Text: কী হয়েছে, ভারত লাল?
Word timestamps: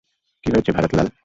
কী 0.43 0.47
হয়েছে, 0.53 0.71
ভারত 0.71 0.91
লাল? 0.97 1.07